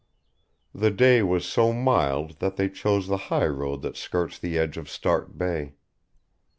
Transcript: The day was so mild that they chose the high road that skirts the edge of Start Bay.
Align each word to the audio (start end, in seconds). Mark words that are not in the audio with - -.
The 0.73 0.89
day 0.89 1.21
was 1.21 1.45
so 1.45 1.71
mild 1.73 2.39
that 2.39 2.55
they 2.55 2.69
chose 2.69 3.05
the 3.05 3.17
high 3.29 3.45
road 3.45 3.83
that 3.83 3.95
skirts 3.95 4.39
the 4.39 4.57
edge 4.57 4.75
of 4.75 4.89
Start 4.89 5.37
Bay. 5.37 5.75